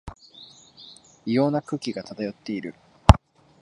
[1.27, 2.73] 異様な空気が漂っている